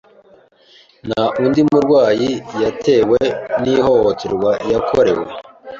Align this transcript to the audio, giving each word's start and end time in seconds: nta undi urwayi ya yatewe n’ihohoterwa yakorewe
nta 1.07 1.23
undi 1.43 1.59
urwayi 1.77 2.29
ya 2.51 2.59
yatewe 2.65 3.19
n’ihohoterwa 3.61 4.51
yakorewe 4.71 5.25